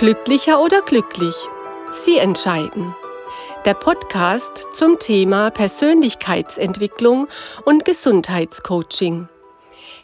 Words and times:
Glücklicher 0.00 0.62
oder 0.62 0.80
glücklich? 0.80 1.34
Sie 1.90 2.16
entscheiden. 2.16 2.94
Der 3.66 3.74
Podcast 3.74 4.68
zum 4.72 4.98
Thema 4.98 5.50
Persönlichkeitsentwicklung 5.50 7.28
und 7.66 7.84
Gesundheitscoaching. 7.84 9.28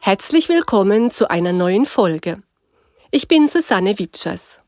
Herzlich 0.03 0.51
willkommen 0.51 1.11
zu 1.11 1.31
einer 1.31 1.55
neuen 1.55 1.87
Folge. 1.87 2.43
Ich 3.11 3.27
bin 3.27 3.49
Susanne 3.49 3.99
Witschers. 3.99 4.59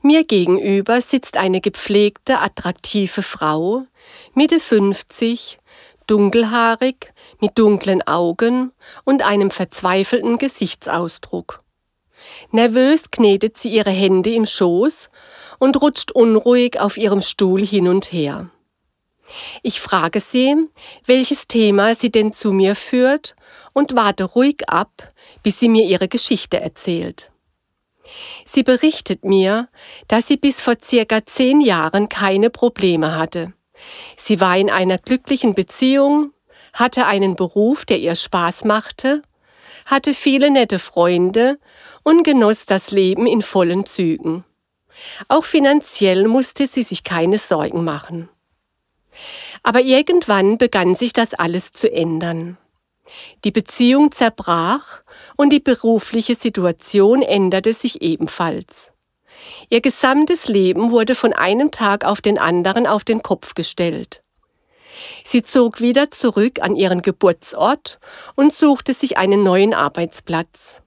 Mir 0.00 0.24
gegenüber 0.24 1.02
sitzt 1.02 1.36
eine 1.36 1.60
gepflegte, 1.60 2.38
attraktive 2.38 3.22
Frau, 3.22 3.84
Mitte 4.32 4.60
50, 4.60 5.58
dunkelhaarig, 6.06 7.12
mit 7.38 7.58
dunklen 7.58 8.00
Augen 8.06 8.72
und 9.04 9.20
einem 9.26 9.50
verzweifelten 9.50 10.38
Gesichtsausdruck. 10.38 11.65
Nervös 12.50 13.10
knetet 13.10 13.58
sie 13.58 13.70
ihre 13.70 13.90
Hände 13.90 14.30
im 14.30 14.46
Schoß 14.46 15.10
und 15.58 15.80
rutscht 15.80 16.12
unruhig 16.12 16.80
auf 16.80 16.96
ihrem 16.96 17.22
Stuhl 17.22 17.64
hin 17.64 17.88
und 17.88 18.12
her. 18.12 18.50
Ich 19.62 19.80
frage 19.80 20.20
sie, 20.20 20.56
welches 21.04 21.48
Thema 21.48 21.94
sie 21.94 22.10
denn 22.10 22.32
zu 22.32 22.52
mir 22.52 22.76
führt 22.76 23.34
und 23.72 23.96
warte 23.96 24.24
ruhig 24.24 24.68
ab, 24.68 25.12
bis 25.42 25.58
sie 25.58 25.68
mir 25.68 25.84
ihre 25.84 26.08
Geschichte 26.08 26.60
erzählt. 26.60 27.32
Sie 28.44 28.62
berichtet 28.62 29.24
mir, 29.24 29.68
dass 30.06 30.28
sie 30.28 30.36
bis 30.36 30.60
vor 30.60 30.74
circa 30.82 31.26
zehn 31.26 31.60
Jahren 31.60 32.08
keine 32.08 32.50
Probleme 32.50 33.16
hatte. 33.16 33.52
Sie 34.16 34.40
war 34.40 34.56
in 34.56 34.70
einer 34.70 34.98
glücklichen 34.98 35.54
Beziehung, 35.54 36.32
hatte 36.72 37.06
einen 37.06 37.36
Beruf, 37.36 37.84
der 37.84 37.98
ihr 37.98 38.14
Spaß 38.14 38.64
machte, 38.64 39.22
hatte 39.86 40.12
viele 40.12 40.50
nette 40.50 40.78
Freunde 40.78 41.58
und 42.02 42.24
genoss 42.24 42.66
das 42.66 42.90
Leben 42.90 43.26
in 43.26 43.40
vollen 43.40 43.86
Zügen. 43.86 44.44
Auch 45.28 45.44
finanziell 45.44 46.28
musste 46.28 46.66
sie 46.66 46.82
sich 46.82 47.04
keine 47.04 47.38
Sorgen 47.38 47.84
machen. 47.84 48.28
Aber 49.62 49.80
irgendwann 49.80 50.58
begann 50.58 50.94
sich 50.94 51.12
das 51.12 51.34
alles 51.34 51.72
zu 51.72 51.90
ändern. 51.90 52.58
Die 53.44 53.52
Beziehung 53.52 54.12
zerbrach 54.12 55.02
und 55.36 55.50
die 55.50 55.60
berufliche 55.60 56.34
Situation 56.34 57.22
änderte 57.22 57.72
sich 57.72 58.02
ebenfalls. 58.02 58.90
Ihr 59.68 59.80
gesamtes 59.80 60.48
Leben 60.48 60.90
wurde 60.90 61.14
von 61.14 61.32
einem 61.32 61.70
Tag 61.70 62.04
auf 62.04 62.20
den 62.20 62.38
anderen 62.38 62.86
auf 62.86 63.04
den 63.04 63.22
Kopf 63.22 63.54
gestellt. 63.54 64.22
Sie 65.24 65.42
zog 65.42 65.80
wieder 65.80 66.10
zurück 66.10 66.60
an 66.62 66.76
ihren 66.76 67.02
Geburtsort 67.02 67.98
und 68.34 68.52
suchte 68.52 68.94
sich 68.94 69.18
einen 69.18 69.42
neuen 69.42 69.74
Arbeitsplatz. 69.74 70.82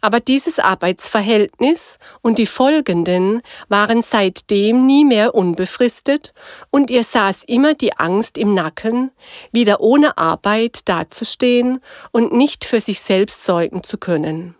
Aber 0.00 0.20
dieses 0.20 0.58
Arbeitsverhältnis 0.58 1.98
und 2.22 2.38
die 2.38 2.46
folgenden 2.46 3.42
waren 3.68 4.02
seitdem 4.02 4.86
nie 4.86 5.04
mehr 5.04 5.34
unbefristet 5.34 6.32
und 6.70 6.90
ihr 6.90 7.04
saß 7.04 7.44
immer 7.46 7.74
die 7.74 7.96
Angst 7.96 8.38
im 8.38 8.54
Nacken, 8.54 9.10
wieder 9.52 9.80
ohne 9.80 10.16
Arbeit 10.18 10.88
dazustehen 10.88 11.80
und 12.10 12.32
nicht 12.32 12.64
für 12.64 12.80
sich 12.80 13.00
selbst 13.00 13.44
sorgen 13.44 13.82
zu 13.82 13.98
können. 13.98 14.54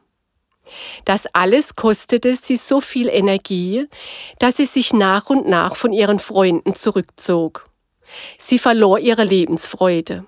Das 1.04 1.26
alles 1.32 1.76
kostete 1.76 2.34
sie 2.34 2.56
so 2.56 2.80
viel 2.80 3.08
Energie, 3.08 3.86
dass 4.40 4.56
sie 4.56 4.66
sich 4.66 4.92
nach 4.92 5.30
und 5.30 5.46
nach 5.46 5.76
von 5.76 5.92
ihren 5.92 6.18
Freunden 6.18 6.74
zurückzog. 6.74 7.64
Sie 8.38 8.58
verlor 8.58 8.98
ihre 8.98 9.24
Lebensfreude. 9.24 10.26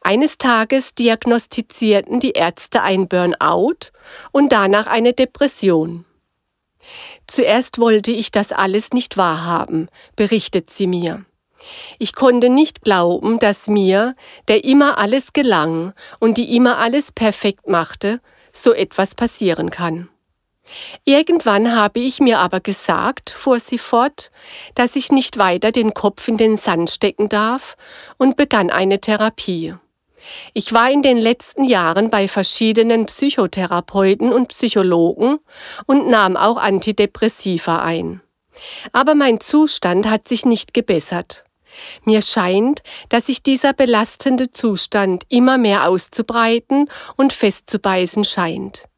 Eines 0.00 0.38
Tages 0.38 0.94
diagnostizierten 0.94 2.20
die 2.20 2.32
Ärzte 2.32 2.82
ein 2.82 3.08
Burnout 3.08 3.90
und 4.32 4.52
danach 4.52 4.86
eine 4.86 5.12
Depression. 5.12 6.04
Zuerst 7.26 7.78
wollte 7.78 8.12
ich 8.12 8.30
das 8.30 8.52
alles 8.52 8.92
nicht 8.92 9.16
wahrhaben, 9.16 9.88
berichtet 10.14 10.70
sie 10.70 10.86
mir. 10.86 11.24
Ich 11.98 12.14
konnte 12.14 12.48
nicht 12.48 12.82
glauben, 12.82 13.38
dass 13.38 13.66
mir, 13.66 14.14
der 14.46 14.64
immer 14.64 14.98
alles 14.98 15.32
gelang 15.32 15.94
und 16.20 16.38
die 16.38 16.54
immer 16.54 16.78
alles 16.78 17.10
perfekt 17.10 17.66
machte, 17.66 18.20
so 18.52 18.72
etwas 18.72 19.14
passieren 19.14 19.70
kann. 19.70 20.08
Irgendwann 21.04 21.74
habe 21.74 22.00
ich 22.00 22.20
mir 22.20 22.38
aber 22.38 22.60
gesagt, 22.60 23.30
fuhr 23.30 23.60
sie 23.60 23.78
fort, 23.78 24.30
dass 24.74 24.96
ich 24.96 25.12
nicht 25.12 25.38
weiter 25.38 25.72
den 25.72 25.94
Kopf 25.94 26.26
in 26.28 26.36
den 26.36 26.56
Sand 26.56 26.90
stecken 26.90 27.28
darf 27.28 27.76
und 28.18 28.36
begann 28.36 28.70
eine 28.70 29.00
Therapie. 29.00 29.74
Ich 30.54 30.72
war 30.72 30.90
in 30.90 31.02
den 31.02 31.18
letzten 31.18 31.64
Jahren 31.64 32.10
bei 32.10 32.26
verschiedenen 32.26 33.06
Psychotherapeuten 33.06 34.32
und 34.32 34.48
Psychologen 34.48 35.38
und 35.86 36.08
nahm 36.08 36.36
auch 36.36 36.56
Antidepressiva 36.56 37.82
ein. 37.82 38.20
Aber 38.92 39.14
mein 39.14 39.40
Zustand 39.40 40.08
hat 40.08 40.26
sich 40.26 40.44
nicht 40.44 40.74
gebessert. 40.74 41.44
Mir 42.04 42.22
scheint, 42.22 42.82
dass 43.10 43.26
sich 43.26 43.42
dieser 43.42 43.72
belastende 43.72 44.50
Zustand 44.52 45.24
immer 45.28 45.58
mehr 45.58 45.88
auszubreiten 45.88 46.88
und 47.16 47.32
festzubeißen 47.32 48.24
scheint. 48.24 48.88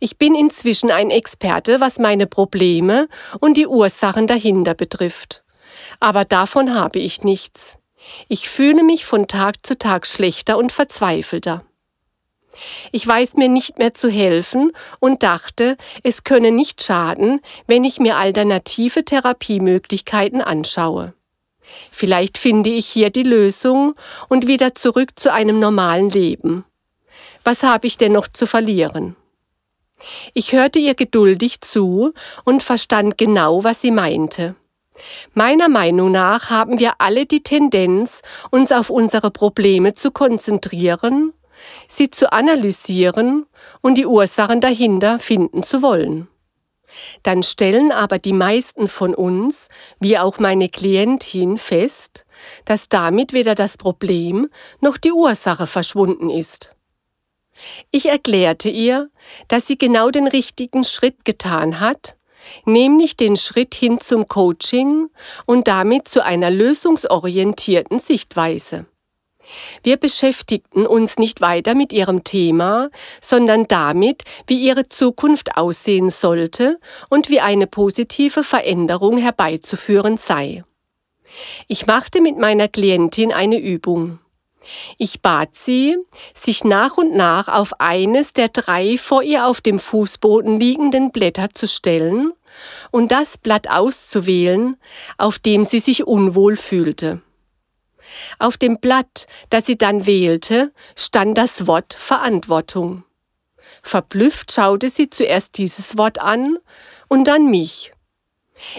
Ich 0.00 0.18
bin 0.18 0.34
inzwischen 0.34 0.90
ein 0.90 1.10
Experte, 1.10 1.80
was 1.80 1.98
meine 1.98 2.26
Probleme 2.26 3.08
und 3.40 3.56
die 3.56 3.66
Ursachen 3.66 4.26
dahinter 4.26 4.74
betrifft. 4.74 5.42
Aber 6.00 6.24
davon 6.24 6.74
habe 6.74 6.98
ich 6.98 7.22
nichts. 7.22 7.78
Ich 8.28 8.48
fühle 8.48 8.82
mich 8.82 9.04
von 9.04 9.28
Tag 9.28 9.64
zu 9.64 9.78
Tag 9.78 10.06
schlechter 10.06 10.58
und 10.58 10.72
verzweifelter. 10.72 11.64
Ich 12.90 13.06
weiß 13.06 13.34
mir 13.34 13.48
nicht 13.48 13.78
mehr 13.78 13.94
zu 13.94 14.10
helfen 14.10 14.72
und 15.00 15.22
dachte, 15.22 15.76
es 16.02 16.24
könne 16.24 16.50
nicht 16.50 16.82
schaden, 16.82 17.40
wenn 17.66 17.84
ich 17.84 17.98
mir 17.98 18.16
alternative 18.16 19.04
Therapiemöglichkeiten 19.04 20.42
anschaue. 20.42 21.14
Vielleicht 21.90 22.36
finde 22.36 22.70
ich 22.70 22.86
hier 22.86 23.10
die 23.10 23.22
Lösung 23.22 23.94
und 24.28 24.46
wieder 24.46 24.74
zurück 24.74 25.18
zu 25.18 25.32
einem 25.32 25.58
normalen 25.58 26.10
Leben. 26.10 26.64
Was 27.44 27.62
habe 27.62 27.86
ich 27.86 27.96
denn 27.96 28.12
noch 28.12 28.28
zu 28.28 28.46
verlieren? 28.46 29.16
Ich 30.34 30.52
hörte 30.52 30.78
ihr 30.78 30.94
geduldig 30.94 31.60
zu 31.60 32.12
und 32.44 32.62
verstand 32.62 33.18
genau, 33.18 33.64
was 33.64 33.80
sie 33.80 33.90
meinte. 33.90 34.54
Meiner 35.34 35.68
Meinung 35.68 36.12
nach 36.12 36.50
haben 36.50 36.78
wir 36.78 36.94
alle 36.98 37.26
die 37.26 37.42
Tendenz, 37.42 38.20
uns 38.50 38.72
auf 38.72 38.90
unsere 38.90 39.30
Probleme 39.30 39.94
zu 39.94 40.10
konzentrieren, 40.10 41.32
sie 41.88 42.10
zu 42.10 42.32
analysieren 42.32 43.46
und 43.80 43.96
die 43.96 44.06
Ursachen 44.06 44.60
dahinter 44.60 45.18
finden 45.18 45.62
zu 45.62 45.82
wollen. 45.82 46.28
Dann 47.22 47.42
stellen 47.42 47.90
aber 47.90 48.18
die 48.18 48.34
meisten 48.34 48.86
von 48.86 49.14
uns, 49.14 49.68
wie 49.98 50.18
auch 50.18 50.38
meine 50.38 50.68
Klientin, 50.68 51.56
fest, 51.56 52.26
dass 52.66 52.90
damit 52.90 53.32
weder 53.32 53.54
das 53.54 53.78
Problem 53.78 54.48
noch 54.80 54.98
die 54.98 55.12
Ursache 55.12 55.66
verschwunden 55.66 56.28
ist. 56.28 56.76
Ich 57.90 58.06
erklärte 58.06 58.68
ihr, 58.68 59.10
dass 59.48 59.66
sie 59.66 59.78
genau 59.78 60.10
den 60.10 60.26
richtigen 60.26 60.84
Schritt 60.84 61.24
getan 61.24 61.80
hat, 61.80 62.16
nämlich 62.64 63.16
den 63.16 63.36
Schritt 63.36 63.74
hin 63.74 64.00
zum 64.00 64.28
Coaching 64.28 65.08
und 65.46 65.68
damit 65.68 66.08
zu 66.08 66.24
einer 66.24 66.50
lösungsorientierten 66.50 67.98
Sichtweise. 67.98 68.86
Wir 69.82 69.96
beschäftigten 69.96 70.86
uns 70.86 71.18
nicht 71.18 71.40
weiter 71.40 71.74
mit 71.74 71.92
ihrem 71.92 72.22
Thema, 72.24 72.90
sondern 73.20 73.66
damit, 73.66 74.22
wie 74.46 74.60
ihre 74.60 74.88
Zukunft 74.88 75.56
aussehen 75.56 76.10
sollte 76.10 76.78
und 77.08 77.28
wie 77.28 77.40
eine 77.40 77.66
positive 77.66 78.44
Veränderung 78.44 79.18
herbeizuführen 79.18 80.16
sei. 80.16 80.64
Ich 81.66 81.86
machte 81.86 82.20
mit 82.20 82.38
meiner 82.38 82.68
Klientin 82.68 83.32
eine 83.32 83.58
Übung. 83.58 84.18
Ich 84.98 85.20
bat 85.20 85.50
sie, 85.54 85.96
sich 86.34 86.64
nach 86.64 86.96
und 86.96 87.14
nach 87.14 87.48
auf 87.48 87.80
eines 87.80 88.32
der 88.32 88.48
drei 88.48 88.96
vor 88.98 89.22
ihr 89.22 89.46
auf 89.46 89.60
dem 89.60 89.78
Fußboden 89.78 90.60
liegenden 90.60 91.10
Blätter 91.10 91.48
zu 91.54 91.66
stellen 91.66 92.32
und 92.90 93.12
das 93.12 93.38
Blatt 93.38 93.68
auszuwählen, 93.68 94.76
auf 95.18 95.38
dem 95.38 95.64
sie 95.64 95.80
sich 95.80 96.06
unwohl 96.06 96.56
fühlte. 96.56 97.22
Auf 98.38 98.56
dem 98.56 98.78
Blatt, 98.78 99.26
das 99.50 99.66
sie 99.66 99.78
dann 99.78 100.06
wählte, 100.06 100.72
stand 100.96 101.38
das 101.38 101.66
Wort 101.66 101.94
Verantwortung. 101.94 103.04
Verblüfft 103.82 104.52
schaute 104.52 104.88
sie 104.88 105.10
zuerst 105.10 105.58
dieses 105.58 105.96
Wort 105.96 106.20
an 106.20 106.58
und 107.08 107.24
dann 107.24 107.46
mich. 107.46 107.92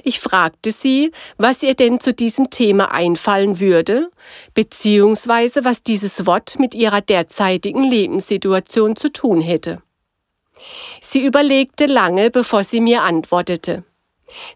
Ich 0.03 0.19
fragte 0.19 0.71
sie, 0.71 1.11
was 1.37 1.63
ihr 1.63 1.73
denn 1.73 1.99
zu 1.99 2.13
diesem 2.13 2.49
Thema 2.49 2.91
einfallen 2.91 3.59
würde, 3.59 4.09
beziehungsweise 4.53 5.65
was 5.65 5.83
dieses 5.83 6.25
Wort 6.25 6.59
mit 6.59 6.75
ihrer 6.75 7.01
derzeitigen 7.01 7.83
Lebenssituation 7.83 8.95
zu 8.95 9.11
tun 9.11 9.41
hätte. 9.41 9.81
Sie 11.01 11.25
überlegte 11.25 11.85
lange, 11.85 12.29
bevor 12.29 12.63
sie 12.63 12.81
mir 12.81 13.03
antwortete. 13.03 13.83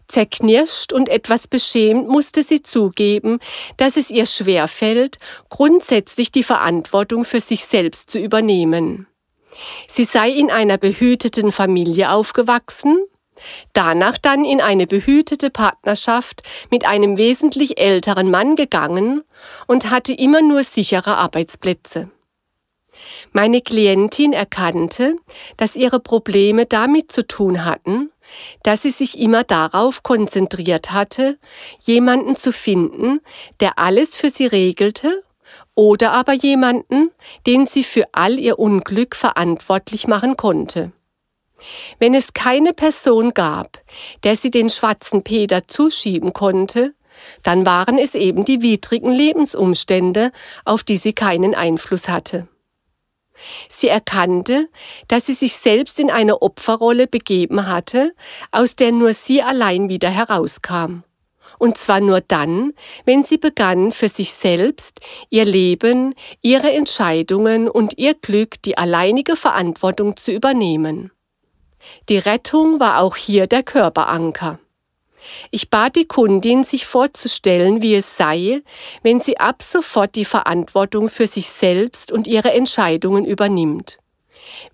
Zerknirscht 0.08 0.94
und 0.94 1.10
etwas 1.10 1.48
beschämt 1.48 2.08
musste 2.08 2.44
sie 2.44 2.64
zugeben, 2.64 3.40
dass 3.78 3.98
es 3.98 4.10
ihr 4.10 4.26
schwerfällt, 4.26 5.20
grundsätzlich 5.50 6.32
die 6.32 6.44
Verantwortung 6.44 7.26
für 7.26 7.42
sich 7.42 7.66
selbst 7.66 8.10
zu 8.10 8.18
übernehmen. 8.18 9.08
Sie 9.88 10.04
sei 10.04 10.30
in 10.30 10.52
einer 10.52 10.78
behüteten 10.78 11.52
Familie 11.52 12.12
aufgewachsen, 12.12 13.00
danach 13.74 14.18
dann 14.18 14.46
in 14.46 14.62
eine 14.62 14.88
behütete 14.88 15.50
Partnerschaft 15.50 16.44
mit 16.70 16.86
einem 16.86 17.18
wesentlich 17.18 17.80
älteren 17.80 18.32
Mann 18.32 18.56
gegangen 18.56 19.24
und 19.68 19.90
hatte 19.90 20.14
immer 20.14 20.42
nur 20.42 20.64
sichere 20.64 21.18
Arbeitsplätze. 21.18 22.10
Meine 23.32 23.62
Klientin 23.62 24.34
erkannte, 24.34 25.16
dass 25.58 25.76
ihre 25.76 26.00
Probleme 26.00 26.66
damit 26.66 27.12
zu 27.12 27.26
tun 27.28 27.66
hatten, 27.66 28.12
dass 28.64 28.82
sie 28.82 28.90
sich 28.90 29.20
immer 29.20 29.44
darauf 29.44 30.04
konzentriert 30.04 30.92
hatte, 30.92 31.38
jemanden 31.80 32.36
zu 32.36 32.52
finden, 32.52 33.22
der 33.60 33.78
alles 33.78 34.16
für 34.16 34.30
sie 34.30 34.48
regelte, 34.48 35.24
oder 35.76 36.12
aber 36.12 36.34
jemanden, 36.34 37.12
den 37.46 37.68
sie 37.68 37.84
für 37.84 38.06
all 38.12 38.40
ihr 38.40 38.60
Unglück 38.60 39.16
verantwortlich 39.16 40.08
machen 40.08 40.36
konnte. 40.36 40.92
Wenn 42.00 42.14
es 42.14 42.34
keine 42.34 42.74
Person 42.74 43.34
gab, 43.34 43.80
der 44.24 44.36
sie 44.36 44.52
den 44.52 44.70
schwarzen 44.70 45.24
Peter 45.24 45.68
zuschieben 45.68 46.34
konnte, 46.34 46.94
dann 47.44 47.66
waren 47.66 47.98
es 47.98 48.14
eben 48.14 48.46
die 48.46 48.62
widrigen 48.62 49.12
Lebensumstände, 49.12 50.32
auf 50.66 50.84
die 50.84 50.98
sie 50.98 51.14
keinen 51.14 51.56
Einfluss 51.56 52.08
hatte. 52.08 52.48
Sie 53.70 53.88
erkannte, 53.88 54.68
dass 55.08 55.28
sie 55.28 55.34
sich 55.34 55.56
selbst 55.56 56.00
in 56.00 56.10
eine 56.10 56.42
Opferrolle 56.42 57.08
begeben 57.08 57.68
hatte, 57.68 58.14
aus 58.52 58.76
der 58.76 58.92
nur 58.92 59.14
sie 59.14 59.42
allein 59.44 59.90
wieder 59.90 60.10
herauskam. 60.10 61.04
Und 61.60 61.78
zwar 61.78 62.02
nur 62.02 62.22
dann, 62.22 62.74
wenn 63.06 63.24
sie 63.24 63.38
begann, 63.38 63.92
für 63.92 64.10
sich 64.10 64.32
selbst, 64.32 65.00
ihr 65.30 65.46
Leben, 65.46 66.14
ihre 66.42 66.72
Entscheidungen 66.72 67.68
und 67.68 67.98
ihr 67.98 68.14
Glück 68.14 68.62
die 68.64 68.78
alleinige 68.78 69.36
Verantwortung 69.36 70.18
zu 70.18 70.32
übernehmen. 70.32 71.12
Die 72.10 72.18
Rettung 72.18 72.80
war 72.80 73.00
auch 73.02 73.16
hier 73.16 73.48
der 73.48 73.64
Körperanker. 73.64 74.60
Ich 75.52 75.70
bat 75.70 75.96
die 75.96 76.08
Kundin, 76.08 76.64
sich 76.64 76.86
vorzustellen, 76.86 77.82
wie 77.82 77.96
es 77.96 78.18
sei, 78.18 78.62
wenn 79.04 79.22
sie 79.22 79.40
ab 79.40 79.62
sofort 79.62 80.16
die 80.16 80.26
Verantwortung 80.26 81.10
für 81.10 81.28
sich 81.28 81.50
selbst 81.50 82.12
und 82.12 82.28
ihre 82.28 82.54
Entscheidungen 82.54 83.26
übernimmt. 83.26 83.98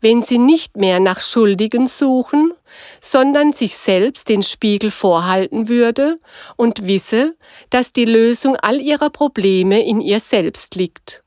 Wenn 0.01 0.21
sie 0.21 0.38
nicht 0.38 0.77
mehr 0.77 1.00
nach 1.00 1.19
Schuldigen 1.19 1.88
suchen, 1.88 2.54
sondern 3.01 3.54
sich 3.54 3.75
selbst 3.75 4.30
den 4.30 4.44
Spiegel 4.44 4.92
vorhalten 4.92 5.68
würde 5.68 6.19
und 6.57 6.88
wisse, 6.88 7.36
dass 7.69 7.92
die 7.92 8.06
Lösung 8.06 8.56
all 8.56 8.80
ihrer 8.80 9.10
Probleme 9.10 9.83
in 9.83 10.01
ihr 10.01 10.19
selbst 10.19 10.75
liegt. 10.75 11.23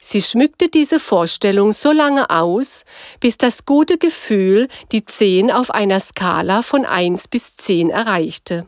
Sie 0.00 0.22
schmückte 0.22 0.68
diese 0.68 1.00
Vorstellung 1.00 1.72
so 1.72 1.92
lange 1.92 2.30
aus, 2.30 2.84
bis 3.20 3.38
das 3.38 3.64
gute 3.64 3.98
Gefühl 3.98 4.68
die 4.92 5.04
10 5.04 5.50
auf 5.50 5.70
einer 5.70 6.00
Skala 6.00 6.62
von 6.62 6.84
1 6.84 7.28
bis 7.28 7.56
10 7.56 7.90
erreichte. 7.90 8.66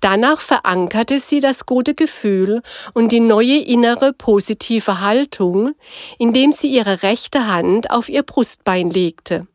Danach 0.00 0.40
verankerte 0.40 1.20
sie 1.20 1.40
das 1.40 1.64
gute 1.66 1.94
Gefühl 1.94 2.62
und 2.92 3.12
die 3.12 3.20
neue 3.20 3.58
innere 3.58 4.12
positive 4.12 5.00
Haltung, 5.00 5.74
indem 6.18 6.52
sie 6.52 6.68
ihre 6.68 7.02
rechte 7.02 7.46
Hand 7.46 7.90
auf 7.90 8.08
ihr 8.08 8.22
Brustbein 8.22 8.90
legte. 8.90 9.46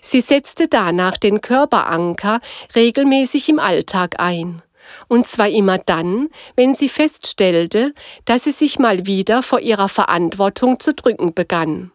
Sie 0.00 0.20
setzte 0.20 0.68
danach 0.68 1.16
den 1.16 1.40
Körperanker 1.40 2.40
regelmäßig 2.74 3.48
im 3.48 3.58
Alltag 3.58 4.18
ein 4.18 4.62
und 5.08 5.26
zwar 5.26 5.48
immer 5.48 5.78
dann, 5.78 6.28
wenn 6.56 6.74
sie 6.74 6.88
feststellte, 6.88 7.94
dass 8.24 8.44
sie 8.44 8.52
sich 8.52 8.78
mal 8.78 9.06
wieder 9.06 9.42
vor 9.42 9.60
ihrer 9.60 9.88
Verantwortung 9.88 10.80
zu 10.80 10.94
drücken 10.94 11.34
begann. 11.34 11.92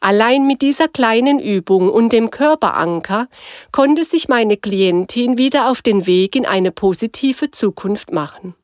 Allein 0.00 0.46
mit 0.46 0.62
dieser 0.62 0.88
kleinen 0.88 1.38
Übung 1.38 1.88
und 1.88 2.12
dem 2.12 2.30
Körperanker 2.30 3.28
konnte 3.72 4.04
sich 4.04 4.28
meine 4.28 4.56
Klientin 4.56 5.38
wieder 5.38 5.70
auf 5.70 5.82
den 5.82 6.06
Weg 6.06 6.34
in 6.34 6.46
eine 6.46 6.72
positive 6.72 7.50
Zukunft 7.50 8.12
machen. 8.12 8.54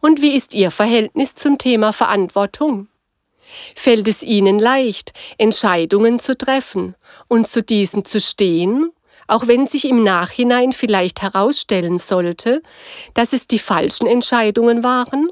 Und 0.00 0.20
wie 0.20 0.36
ist 0.36 0.54
Ihr 0.54 0.70
Verhältnis 0.70 1.34
zum 1.34 1.58
Thema 1.58 1.92
Verantwortung? 1.92 2.88
Fällt 3.76 4.08
es 4.08 4.22
Ihnen 4.22 4.58
leicht, 4.58 5.12
Entscheidungen 5.38 6.18
zu 6.18 6.36
treffen 6.36 6.94
und 7.28 7.48
zu 7.48 7.62
diesen 7.62 8.04
zu 8.04 8.20
stehen 8.20 8.90
auch 9.26 9.46
wenn 9.46 9.66
sich 9.66 9.88
im 9.88 10.02
Nachhinein 10.02 10.72
vielleicht 10.72 11.22
herausstellen 11.22 11.98
sollte, 11.98 12.62
dass 13.14 13.32
es 13.32 13.46
die 13.46 13.58
falschen 13.58 14.06
Entscheidungen 14.06 14.84
waren? 14.84 15.30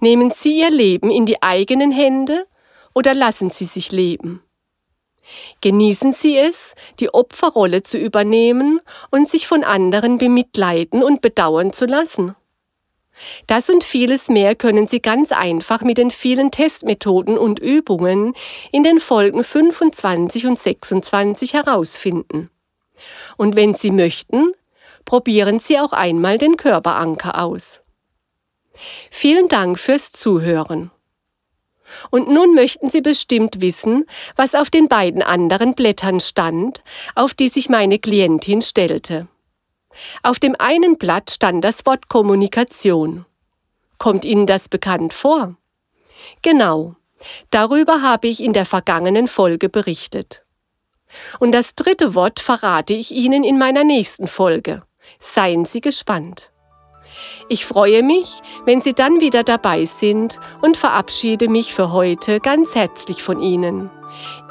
Nehmen 0.00 0.30
Sie 0.30 0.60
Ihr 0.60 0.70
Leben 0.70 1.10
in 1.10 1.26
die 1.26 1.42
eigenen 1.42 1.90
Hände 1.90 2.46
oder 2.94 3.14
lassen 3.14 3.50
Sie 3.50 3.64
sich 3.64 3.92
leben? 3.92 4.42
Genießen 5.60 6.12
Sie 6.12 6.36
es, 6.36 6.74
die 7.00 7.12
Opferrolle 7.12 7.82
zu 7.82 7.96
übernehmen 7.98 8.80
und 9.10 9.28
sich 9.28 9.46
von 9.46 9.64
anderen 9.64 10.18
bemitleiden 10.18 11.02
und 11.02 11.22
bedauern 11.22 11.72
zu 11.72 11.86
lassen? 11.86 12.36
Das 13.46 13.70
und 13.70 13.84
vieles 13.84 14.28
mehr 14.28 14.54
können 14.54 14.88
Sie 14.88 15.00
ganz 15.00 15.30
einfach 15.32 15.82
mit 15.82 15.98
den 15.98 16.10
vielen 16.10 16.50
Testmethoden 16.50 17.38
und 17.38 17.60
Übungen 17.60 18.34
in 18.72 18.82
den 18.82 19.00
Folgen 19.00 19.44
25 19.44 20.46
und 20.46 20.58
26 20.58 21.54
herausfinden. 21.54 22.50
Und 23.36 23.56
wenn 23.56 23.74
Sie 23.74 23.90
möchten, 23.90 24.52
probieren 25.04 25.58
Sie 25.58 25.78
auch 25.78 25.92
einmal 25.92 26.38
den 26.38 26.56
Körperanker 26.56 27.42
aus. 27.42 27.80
Vielen 29.10 29.48
Dank 29.48 29.78
fürs 29.78 30.12
Zuhören. 30.12 30.90
Und 32.10 32.28
nun 32.28 32.54
möchten 32.54 32.90
Sie 32.90 33.02
bestimmt 33.02 33.60
wissen, 33.60 34.06
was 34.36 34.54
auf 34.54 34.70
den 34.70 34.88
beiden 34.88 35.22
anderen 35.22 35.74
Blättern 35.74 36.18
stand, 36.18 36.82
auf 37.14 37.34
die 37.34 37.48
sich 37.48 37.68
meine 37.68 37.98
Klientin 37.98 38.62
stellte. 38.62 39.28
Auf 40.22 40.38
dem 40.38 40.56
einen 40.58 40.98
Blatt 40.98 41.30
stand 41.30 41.62
das 41.62 41.86
Wort 41.86 42.08
Kommunikation. 42.08 43.26
Kommt 43.98 44.24
Ihnen 44.24 44.46
das 44.46 44.68
bekannt 44.68 45.12
vor? 45.12 45.56
Genau, 46.42 46.96
darüber 47.50 48.02
habe 48.02 48.28
ich 48.28 48.42
in 48.42 48.52
der 48.52 48.64
vergangenen 48.64 49.28
Folge 49.28 49.68
berichtet. 49.68 50.43
Und 51.38 51.52
das 51.52 51.74
dritte 51.74 52.14
Wort 52.14 52.40
verrate 52.40 52.94
ich 52.94 53.10
Ihnen 53.10 53.44
in 53.44 53.58
meiner 53.58 53.84
nächsten 53.84 54.26
Folge. 54.26 54.82
Seien 55.18 55.64
Sie 55.64 55.80
gespannt. 55.80 56.50
Ich 57.48 57.64
freue 57.66 58.02
mich, 58.02 58.40
wenn 58.64 58.80
Sie 58.80 58.92
dann 58.92 59.20
wieder 59.20 59.44
dabei 59.44 59.84
sind 59.84 60.40
und 60.62 60.76
verabschiede 60.76 61.48
mich 61.48 61.74
für 61.74 61.92
heute 61.92 62.40
ganz 62.40 62.74
herzlich 62.74 63.22
von 63.22 63.40
Ihnen. 63.40 63.90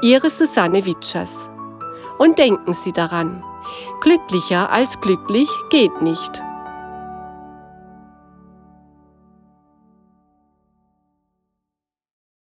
Ihre 0.01 0.29
Susanne 0.29 0.85
Witschers. 0.85 1.49
Und 2.17 2.37
denken 2.37 2.73
Sie 2.73 2.91
daran, 2.91 3.43
glücklicher 4.01 4.71
als 4.71 4.99
glücklich 5.01 5.49
geht 5.69 6.01
nicht. 6.01 6.43